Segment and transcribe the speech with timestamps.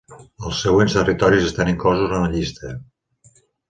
[0.47, 2.77] Els següents territoris estan inclosos en la llista.